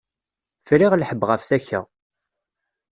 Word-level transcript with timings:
Friɣ 0.65 0.91
lḥebb 0.95 1.21
ɣef 1.29 1.41
takka. 1.49 1.81